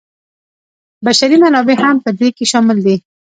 [1.05, 2.95] بشري منابع هم په دې کې شامل دي.